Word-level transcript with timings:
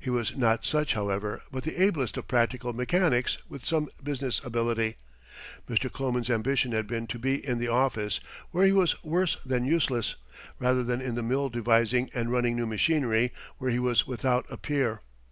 He 0.00 0.10
was 0.10 0.36
not 0.36 0.64
such, 0.64 0.94
however, 0.94 1.42
but 1.52 1.62
the 1.62 1.80
ablest 1.80 2.16
of 2.16 2.26
practical 2.26 2.72
mechanics 2.72 3.38
with 3.48 3.64
some 3.64 3.88
business 4.02 4.40
ability. 4.44 4.96
Mr. 5.68 5.88
Kloman's 5.88 6.28
ambition 6.28 6.72
had 6.72 6.88
been 6.88 7.06
to 7.06 7.20
be 7.20 7.46
in 7.46 7.60
the 7.60 7.68
office, 7.68 8.18
where 8.50 8.66
he 8.66 8.72
was 8.72 9.00
worse 9.04 9.36
than 9.46 9.64
useless, 9.64 10.16
rather 10.58 10.82
than 10.82 11.00
in 11.00 11.14
the 11.14 11.22
mill 11.22 11.50
devising 11.50 12.10
and 12.12 12.32
running 12.32 12.56
new 12.56 12.66
machinery, 12.66 13.30
where 13.58 13.70
he 13.70 13.78
was 13.78 14.08
without 14.08 14.44
a 14.50 14.56
peer. 14.56 15.02